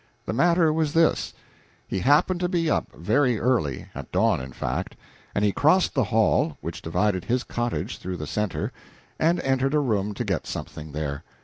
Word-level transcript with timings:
The 0.25 0.33
matter 0.33 0.73
was 0.73 0.93
this: 0.93 1.31
He 1.87 1.99
happened 1.99 2.39
to 2.39 2.49
be 2.49 2.71
up 2.71 2.87
very 2.95 3.39
early 3.39 3.87
at 3.93 4.11
dawn, 4.11 4.41
in 4.41 4.51
fact; 4.51 4.95
and 5.35 5.45
he 5.45 5.51
crossed 5.51 5.93
the 5.93 6.05
hall 6.05 6.57
which 6.59 6.81
divided 6.81 7.25
his 7.25 7.43
cottage 7.43 7.99
through 7.99 8.17
the 8.17 8.25
center, 8.25 8.71
and 9.19 9.39
entered 9.41 9.75
a 9.75 9.79
room 9.79 10.15
to 10.15 10.25
get 10.25 10.47
something 10.47 10.93
there. 10.93 11.23